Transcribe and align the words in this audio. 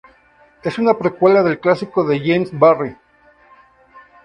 Es 0.63 0.79
una 0.79 0.97
precuela 0.97 1.43
del 1.43 1.59
clásico 1.59 2.03
de 2.03 2.19
James 2.19 2.49
Barrie. 2.57 2.97